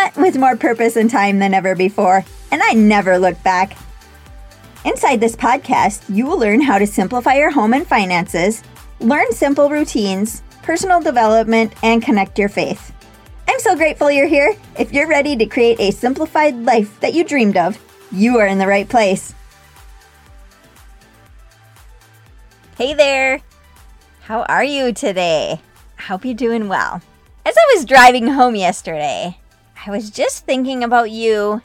But 0.00 0.16
with 0.16 0.38
more 0.38 0.56
purpose 0.56 0.94
and 0.94 1.10
time 1.10 1.40
than 1.40 1.52
ever 1.52 1.74
before, 1.74 2.24
and 2.52 2.62
I 2.62 2.72
never 2.72 3.18
looked 3.18 3.42
back. 3.42 3.76
Inside 4.84 5.20
this 5.20 5.34
podcast, 5.34 6.04
you 6.08 6.24
will 6.24 6.38
learn 6.38 6.60
how 6.60 6.78
to 6.78 6.86
simplify 6.86 7.34
your 7.34 7.50
home 7.50 7.74
and 7.74 7.84
finances, 7.84 8.62
learn 9.00 9.32
simple 9.32 9.68
routines, 9.68 10.44
personal 10.62 11.00
development, 11.00 11.72
and 11.82 12.00
connect 12.00 12.38
your 12.38 12.48
faith. 12.48 12.92
I'm 13.48 13.58
so 13.58 13.74
grateful 13.74 14.08
you're 14.08 14.28
here. 14.28 14.54
If 14.78 14.92
you're 14.92 15.08
ready 15.08 15.36
to 15.36 15.46
create 15.46 15.80
a 15.80 15.90
simplified 15.90 16.54
life 16.54 17.00
that 17.00 17.14
you 17.14 17.24
dreamed 17.24 17.56
of, 17.56 17.76
you 18.12 18.38
are 18.38 18.46
in 18.46 18.58
the 18.58 18.68
right 18.68 18.88
place. 18.88 19.34
Hey 22.76 22.94
there! 22.94 23.40
How 24.20 24.42
are 24.44 24.64
you 24.64 24.92
today? 24.92 25.60
I 25.98 26.02
hope 26.02 26.24
you're 26.24 26.34
doing 26.34 26.68
well. 26.68 27.02
As 27.44 27.56
I 27.56 27.74
was 27.74 27.84
driving 27.84 28.28
home 28.28 28.54
yesterday, 28.54 29.38
I 29.86 29.90
was 29.90 30.10
just 30.10 30.44
thinking 30.44 30.82
about 30.82 31.12
you 31.12 31.62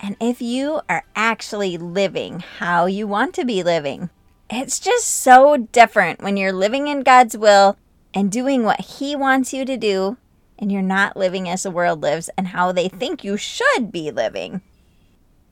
and 0.00 0.16
if 0.20 0.42
you 0.42 0.80
are 0.88 1.04
actually 1.14 1.78
living 1.78 2.40
how 2.58 2.86
you 2.86 3.06
want 3.06 3.34
to 3.34 3.44
be 3.44 3.62
living. 3.62 4.10
It's 4.48 4.80
just 4.80 5.06
so 5.06 5.56
different 5.56 6.22
when 6.22 6.36
you're 6.36 6.52
living 6.52 6.88
in 6.88 7.02
God's 7.02 7.36
will 7.36 7.76
and 8.12 8.32
doing 8.32 8.64
what 8.64 8.80
He 8.80 9.14
wants 9.14 9.52
you 9.52 9.64
to 9.64 9.76
do, 9.76 10.16
and 10.58 10.72
you're 10.72 10.82
not 10.82 11.16
living 11.16 11.48
as 11.48 11.62
the 11.62 11.70
world 11.70 12.02
lives 12.02 12.30
and 12.36 12.48
how 12.48 12.72
they 12.72 12.88
think 12.88 13.22
you 13.22 13.36
should 13.36 13.92
be 13.92 14.10
living. 14.10 14.60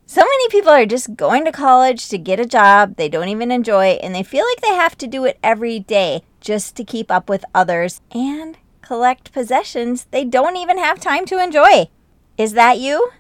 So 0.07 0.23
many 0.23 0.49
people 0.49 0.71
are 0.71 0.87
just 0.87 1.15
going 1.15 1.45
to 1.45 1.53
college 1.53 2.09
to 2.09 2.19
get 2.19 2.41
a 2.41 2.47
job 2.47 2.97
they 2.97 3.09
don't 3.09 3.29
even 3.29 3.53
enjoy, 3.53 3.99
and 4.03 4.15
they 4.15 4.25
feel 4.25 4.45
like 4.47 4.61
they 4.61 4.75
have 4.75 4.99
to 4.99 5.07
do 5.07 5.25
it 5.27 5.39
every 5.45 5.79
day 5.79 6.23
just 6.41 6.75
to 6.77 6.85
keep 6.85 7.11
up 7.11 7.29
with 7.29 7.45
others 7.55 8.01
and 8.11 8.59
collect 8.89 9.33
possessions 9.35 10.07
they 10.13 10.25
don't 10.25 10.57
even 10.57 10.79
have 10.79 10.99
time 10.99 11.27
to 11.27 11.39
enjoy. 11.39 11.91
Is 12.39 12.55
that 12.55 12.79
you? 12.79 13.11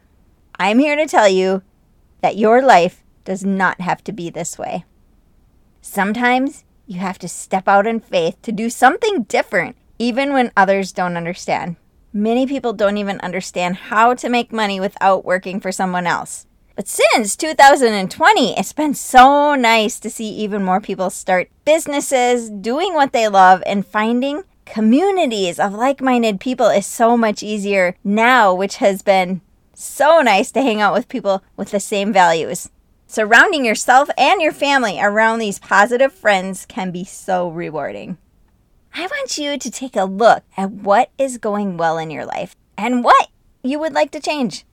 I'm 0.58 0.78
here 0.78 0.96
to 0.96 1.06
tell 1.06 1.28
you 1.28 1.62
that 2.22 2.38
your 2.38 2.62
life 2.62 3.04
does 3.26 3.44
not 3.44 3.82
have 3.82 4.02
to 4.04 4.12
be 4.12 4.30
this 4.30 4.56
way. 4.56 4.86
Sometimes 5.82 6.64
you 6.86 7.00
have 7.00 7.18
to 7.18 7.28
step 7.28 7.68
out 7.68 7.86
in 7.86 8.00
faith 8.00 8.40
to 8.40 8.50
do 8.50 8.70
something 8.70 9.24
different, 9.24 9.76
even 9.98 10.32
when 10.32 10.52
others 10.56 10.90
don't 10.90 11.18
understand. 11.18 11.76
Many 12.14 12.46
people 12.46 12.72
don't 12.72 12.96
even 12.96 13.20
understand 13.20 13.76
how 13.92 14.14
to 14.14 14.30
make 14.30 14.50
money 14.50 14.80
without 14.80 15.26
working 15.26 15.60
for 15.60 15.70
someone 15.70 16.06
else. 16.06 16.46
But 16.76 16.88
since 16.88 17.36
2020, 17.36 18.56
it's 18.56 18.72
been 18.72 18.94
so 18.94 19.54
nice 19.54 20.00
to 20.00 20.08
see 20.08 20.30
even 20.30 20.64
more 20.64 20.80
people 20.80 21.10
start 21.10 21.50
businesses, 21.66 22.48
doing 22.48 22.94
what 22.94 23.12
they 23.12 23.28
love, 23.28 23.62
and 23.66 23.86
finding 23.86 24.44
communities 24.68 25.58
of 25.58 25.74
like 25.74 26.00
minded 26.00 26.40
people 26.40 26.68
is 26.68 26.86
so 26.86 27.16
much 27.16 27.42
easier 27.42 27.96
now, 28.04 28.54
which 28.54 28.76
has 28.76 29.02
been 29.02 29.40
so 29.74 30.20
nice 30.20 30.50
to 30.52 30.62
hang 30.62 30.80
out 30.80 30.94
with 30.94 31.08
people 31.08 31.42
with 31.56 31.70
the 31.70 31.80
same 31.80 32.12
values. 32.12 32.70
Surrounding 33.06 33.64
yourself 33.64 34.10
and 34.18 34.42
your 34.42 34.52
family 34.52 35.00
around 35.00 35.38
these 35.38 35.58
positive 35.58 36.12
friends 36.12 36.66
can 36.66 36.90
be 36.90 37.04
so 37.04 37.48
rewarding. 37.48 38.18
I 38.94 39.02
want 39.02 39.38
you 39.38 39.58
to 39.58 39.70
take 39.70 39.96
a 39.96 40.04
look 40.04 40.44
at 40.56 40.70
what 40.70 41.10
is 41.16 41.38
going 41.38 41.76
well 41.76 41.98
in 41.98 42.10
your 42.10 42.26
life 42.26 42.54
and 42.76 43.02
what 43.02 43.28
you 43.62 43.78
would 43.78 43.92
like 43.92 44.10
to 44.12 44.20
change. 44.20 44.64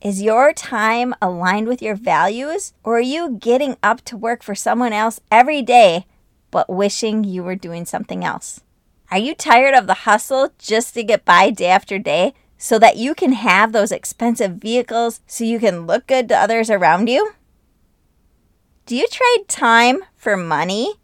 Is 0.00 0.22
your 0.22 0.52
time 0.52 1.14
aligned 1.20 1.68
with 1.68 1.82
your 1.82 1.94
values, 1.94 2.72
or 2.82 2.96
are 2.96 3.00
you 3.00 3.36
getting 3.38 3.76
up 3.82 4.00
to 4.06 4.16
work 4.16 4.42
for 4.42 4.54
someone 4.54 4.94
else 4.94 5.20
every 5.30 5.62
day 5.62 6.06
but 6.50 6.70
wishing 6.70 7.22
you 7.22 7.44
were 7.44 7.54
doing 7.54 7.84
something 7.84 8.24
else? 8.24 8.62
Are 9.10 9.18
you 9.18 9.34
tired 9.34 9.74
of 9.74 9.88
the 9.88 9.94
hustle 9.94 10.50
just 10.58 10.94
to 10.94 11.02
get 11.02 11.24
by 11.24 11.50
day 11.50 11.66
after 11.66 11.98
day 11.98 12.32
so 12.56 12.78
that 12.78 12.96
you 12.96 13.14
can 13.14 13.32
have 13.32 13.72
those 13.72 13.90
expensive 13.90 14.52
vehicles 14.52 15.20
so 15.26 15.42
you 15.42 15.58
can 15.58 15.86
look 15.86 16.06
good 16.06 16.28
to 16.28 16.36
others 16.36 16.70
around 16.70 17.08
you? 17.08 17.32
Do 18.86 18.94
you 18.94 19.08
trade 19.08 19.48
time 19.48 20.04
for 20.16 20.36
money 20.36 20.94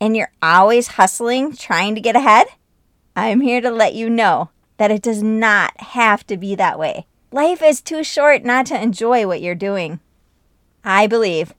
and 0.00 0.16
you're 0.16 0.32
always 0.40 0.88
hustling 0.88 1.54
trying 1.54 1.94
to 1.94 2.00
get 2.00 2.16
ahead? 2.16 2.46
I'm 3.14 3.42
here 3.42 3.60
to 3.60 3.70
let 3.70 3.94
you 3.94 4.08
know 4.08 4.50
that 4.78 4.90
it 4.90 5.02
does 5.02 5.22
not 5.22 5.78
have 5.80 6.26
to 6.28 6.36
be 6.36 6.54
that 6.54 6.78
way. 6.78 7.06
Life 7.30 7.62
is 7.62 7.82
too 7.82 8.02
short 8.02 8.44
not 8.44 8.66
to 8.66 8.82
enjoy 8.82 9.26
what 9.26 9.42
you're 9.42 9.54
doing. 9.54 10.00
I 10.82 11.06
believe 11.06 11.52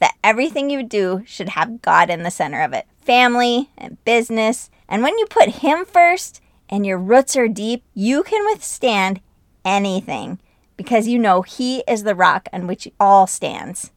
that 0.00 0.16
everything 0.24 0.68
you 0.68 0.82
do 0.82 1.22
should 1.26 1.50
have 1.50 1.82
God 1.82 2.10
in 2.10 2.24
the 2.24 2.30
center 2.30 2.62
of 2.62 2.72
it 2.72 2.86
family 3.00 3.70
and 3.78 4.02
business. 4.04 4.70
And 4.88 5.02
when 5.02 5.18
you 5.18 5.26
put 5.26 5.48
Him 5.48 5.84
first 5.84 6.40
and 6.68 6.86
your 6.86 6.98
roots 6.98 7.36
are 7.36 7.48
deep, 7.48 7.84
you 7.94 8.22
can 8.22 8.44
withstand 8.46 9.20
anything 9.64 10.38
because 10.76 11.08
you 11.08 11.18
know 11.18 11.42
He 11.42 11.82
is 11.86 12.04
the 12.04 12.14
rock 12.14 12.48
on 12.52 12.66
which 12.66 12.88
all 12.98 13.26
stands. 13.26 13.90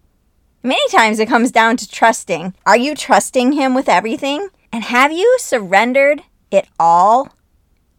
Many 0.63 0.88
times 0.90 1.19
it 1.19 1.30
comes 1.30 1.51
down 1.51 1.78
to 1.78 1.90
trusting. 1.90 2.53
Are 2.66 2.78
you 2.78 2.94
trusting 2.94 3.53
Him 3.53 3.74
with 3.74 3.90
everything? 3.90 4.50
And 4.72 4.84
have 4.84 5.12
you 5.12 5.38
surrendered 5.40 6.22
it 6.51 6.68
all? 6.80 7.35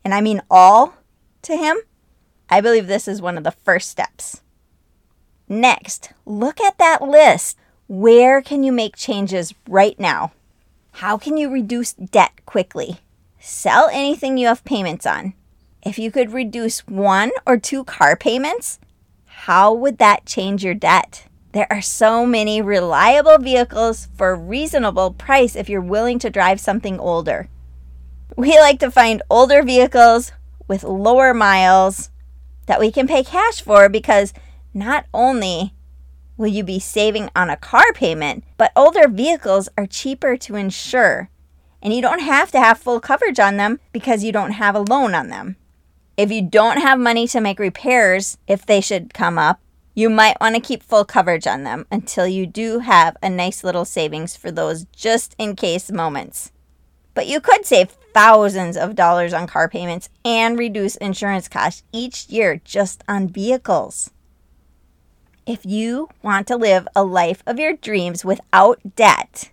And 0.05 0.15
I 0.15 0.21
mean 0.21 0.43
all 0.51 0.95
to 1.43 1.57
Him? 1.57 1.79
I 2.49 2.61
believe 2.61 2.87
this 2.87 3.09
is 3.09 3.23
one 3.23 3.39
of 3.39 3.45
the 3.45 3.51
first 3.51 3.89
steps. 3.89 4.43
Next, 5.49 6.13
look 6.25 6.61
at 6.61 6.79
that 6.79 7.03
list. 7.03 7.59
Where 7.89 8.41
can 8.41 8.63
you 8.63 8.73
make 8.73 8.97
changes 8.97 9.55
right 9.69 9.99
now? 9.99 10.33
How 10.97 11.19
can 11.19 11.37
you 11.37 11.51
reduce 11.51 11.95
debt 11.95 12.33
quickly? 12.47 12.99
Sell 13.41 13.89
anything 13.93 14.37
you 14.37 14.47
have 14.47 14.65
payments 14.65 15.05
on. 15.05 15.35
If 15.83 15.99
you 15.99 16.13
could 16.13 16.33
reduce 16.33 16.87
one 16.87 17.33
or 17.45 17.57
two 17.57 17.83
car 17.83 18.15
payments, 18.15 18.79
how 19.27 19.73
would 19.73 19.99
that 19.99 20.27
change 20.27 20.63
your 20.63 20.75
debt? 20.75 21.25
There 21.53 21.67
are 21.71 21.83
so 21.83 22.25
many 22.25 22.63
reliable 22.63 23.39
vehicles 23.39 24.09
for 24.17 24.31
a 24.31 24.37
reasonable 24.37 25.13
price 25.13 25.57
if 25.57 25.69
you're 25.69 25.81
willing 25.81 26.21
to 26.21 26.31
drive 26.31 26.61
something 26.61 27.01
older. 27.01 27.49
We 28.37 28.59
like 28.61 28.79
to 28.81 28.91
find 28.91 29.23
older 29.29 29.63
vehicles 29.63 30.33
with 30.69 30.85
lower 30.85 31.35
miles 31.35 32.11
that 32.67 32.79
we 32.79 32.93
can 32.93 33.09
pay 33.09 33.25
cash 33.25 33.61
for 33.61 33.89
because 33.89 34.33
not 34.73 35.07
only 35.13 35.75
will 36.37 36.49
you 36.49 36.65
be 36.65 36.79
saving 36.79 37.31
on 37.35 37.51
a 37.51 37.57
car 37.57 37.93
payment, 37.95 38.45
but 38.57 38.73
older 38.75 39.09
vehicles 39.09 39.69
are 39.77 39.87
cheaper 39.87 40.37
to 40.37 40.57
insure. 40.57 41.31
And 41.83 41.93
you 41.93 42.01
don't 42.01 42.21
have 42.21 42.51
to 42.53 42.61
have 42.61 42.79
full 42.79 43.01
coverage 43.01 43.41
on 43.41 43.57
them 43.57 43.81
because 43.93 44.25
you 44.25 44.33
don't 44.33 44.53
have 44.53 44.75
a 44.75 44.81
loan 44.81 45.15
on 45.15 45.29
them. 45.29 45.57
If 46.17 46.31
you 46.31 46.43
don't 46.43 46.79
have 46.79 46.99
money 46.99 47.27
to 47.29 47.41
make 47.41 47.59
repairs, 47.59 48.39
if 48.47 48.65
they 48.65 48.81
should 48.81 49.15
come 49.15 49.39
up, 49.39 49.61
you 49.95 50.09
might 50.09 50.41
want 50.41 50.55
to 50.55 50.61
keep 50.61 50.83
full 50.83 51.05
coverage 51.05 51.47
on 51.47 51.65
them 51.65 51.87
until 51.91 52.27
you 52.27 52.47
do 52.47 52.79
have 52.79 53.17
a 53.23 53.29
nice 53.29 53.63
little 53.63 53.85
savings 53.85 54.37
for 54.37 54.51
those 54.51 54.85
just 54.87 55.35
in 55.39 55.57
case 55.57 55.91
moments. 55.91 56.53
But 57.15 57.27
you 57.27 57.41
could 57.41 57.67
save 57.67 57.91
thousands 58.15 58.77
of 58.77 58.95
dollars 58.95 59.33
on 59.33 59.47
car 59.47 59.69
payments 59.69 60.09
and 60.25 60.59
reduce 60.59 60.97
insurance 60.97 61.49
costs 61.49 61.83
each 61.93 62.29
year 62.29 62.61
just 62.65 63.05
on 63.07 63.29
vehicles. 63.29 64.11
If 65.45 65.67
you 65.67 66.09
want 66.23 66.47
to 66.47 66.57
live 66.57 66.87
a 66.95 67.03
life 67.03 67.43
of 67.49 67.59
your 67.59 67.73
dreams 67.73 68.25
without 68.25 68.79
debt, 68.95 69.51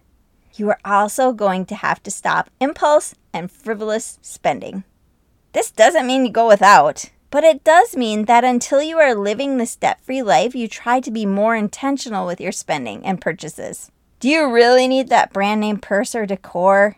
you 0.53 0.69
are 0.69 0.79
also 0.85 1.31
going 1.31 1.65
to 1.65 1.73
have 1.73 2.03
to 2.03 2.11
stop 2.11 2.51
impulse 2.59 3.15
and 3.33 3.49
frivolous 3.49 4.19
spending. 4.21 4.83
This 5.53 5.71
doesn't 5.71 6.05
mean 6.05 6.27
you 6.27 6.31
go 6.31 6.47
without, 6.47 7.09
but 7.31 7.43
it 7.43 7.63
does 7.63 7.97
mean 7.97 8.25
that 8.25 8.43
until 8.43 8.83
you 8.83 8.99
are 8.99 9.15
living 9.15 9.57
this 9.57 9.75
debt 9.75 9.99
free 10.03 10.21
life, 10.21 10.53
you 10.53 10.67
try 10.67 10.99
to 10.99 11.09
be 11.09 11.25
more 11.25 11.55
intentional 11.55 12.27
with 12.27 12.39
your 12.39 12.51
spending 12.51 13.03
and 13.03 13.19
purchases. 13.19 13.91
Do 14.19 14.29
you 14.29 14.47
really 14.47 14.87
need 14.87 15.09
that 15.09 15.33
brand 15.33 15.61
name 15.61 15.79
purse 15.79 16.13
or 16.13 16.27
decor? 16.27 16.97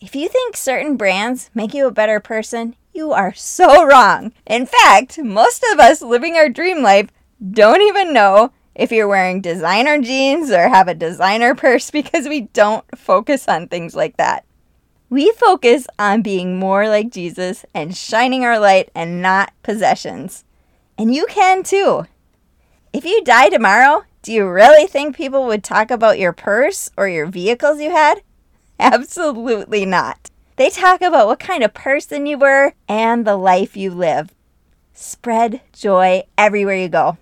If 0.00 0.14
you 0.14 0.28
think 0.28 0.56
certain 0.56 0.96
brands 0.96 1.50
make 1.52 1.74
you 1.74 1.88
a 1.88 1.90
better 1.90 2.20
person, 2.20 2.76
you 2.94 3.10
are 3.10 3.34
so 3.34 3.84
wrong. 3.84 4.32
In 4.46 4.66
fact, 4.66 5.18
most 5.18 5.64
of 5.72 5.80
us 5.80 6.00
living 6.00 6.36
our 6.36 6.48
dream 6.48 6.80
life 6.80 7.08
don't 7.40 7.82
even 7.82 8.12
know 8.12 8.52
if 8.74 8.92
you're 8.92 9.08
wearing 9.08 9.40
designer 9.40 10.00
jeans 10.00 10.50
or 10.50 10.68
have 10.68 10.88
a 10.88 10.94
designer 10.94 11.54
purse 11.54 11.90
because 11.92 12.28
we 12.28 12.42
don't 12.52 12.84
focus 12.98 13.48
on 13.48 13.68
things 13.68 13.94
like 13.94 14.16
that. 14.16 14.44
We 15.08 15.32
focus 15.32 15.86
on 15.98 16.22
being 16.22 16.58
more 16.58 16.88
like 16.88 17.10
Jesus 17.10 17.64
and 17.74 17.96
shining 17.96 18.44
our 18.44 18.58
light 18.60 18.90
and 18.94 19.20
not 19.20 19.52
possessions. 19.62 20.44
And 20.96 21.14
you 21.14 21.26
can 21.28 21.62
too. 21.64 22.06
If 22.92 23.04
you 23.04 23.24
die 23.24 23.48
tomorrow, 23.48 24.04
do 24.22 24.32
you 24.32 24.48
really 24.48 24.86
think 24.86 25.16
people 25.16 25.46
would 25.46 25.64
talk 25.64 25.90
about 25.90 26.18
your 26.18 26.32
purse 26.32 26.90
or 26.96 27.08
your 27.08 27.26
vehicles 27.26 27.80
you 27.80 27.90
had? 27.90 28.22
Absolutely 28.78 29.84
not. 29.84 30.30
They 30.56 30.70
talk 30.70 31.00
about 31.00 31.26
what 31.26 31.40
kind 31.40 31.64
of 31.64 31.74
person 31.74 32.26
you 32.26 32.38
were 32.38 32.74
and 32.86 33.26
the 33.26 33.36
life 33.36 33.76
you 33.76 33.90
lived. 33.90 34.34
Spread 34.92 35.62
joy 35.72 36.24
everywhere 36.36 36.76
you 36.76 36.88
go. 36.88 37.16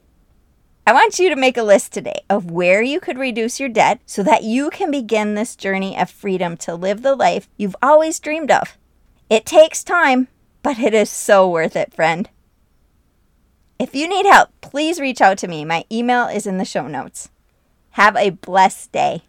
I 0.89 0.93
want 0.95 1.19
you 1.19 1.29
to 1.29 1.37
make 1.37 1.59
a 1.59 1.63
list 1.63 1.93
today 1.93 2.23
of 2.31 2.51
where 2.51 2.81
you 2.81 2.99
could 2.99 3.19
reduce 3.19 3.61
your 3.61 3.69
debt 3.69 4.01
so 4.07 4.23
that 4.23 4.43
you 4.43 4.71
can 4.71 4.91
begin 4.91 5.35
this 5.35 5.55
journey 5.55 5.95
of 5.95 6.09
freedom 6.09 6.57
to 6.57 6.75
live 6.75 7.03
the 7.03 7.15
life 7.15 7.47
you've 7.59 7.77
always 7.83 8.19
dreamed 8.19 8.51
of. 8.51 8.79
It 9.29 9.45
takes 9.45 9.85
time, 9.85 10.29
but 10.63 10.79
it 10.79 10.95
is 10.95 11.11
so 11.11 11.47
worth 11.47 11.77
it, 11.77 11.93
friend. 11.93 12.31
If 13.79 13.95
you 13.95 14.09
need 14.09 14.25
help, 14.25 14.49
please 14.63 14.99
reach 14.99 15.21
out 15.21 15.37
to 15.39 15.47
me. 15.47 15.63
My 15.63 15.85
email 15.93 16.27
is 16.27 16.47
in 16.47 16.57
the 16.57 16.65
show 16.65 16.89
notes. 16.89 17.29
Have 17.91 18.17
a 18.17 18.31
blessed 18.31 18.91
day. 18.91 19.25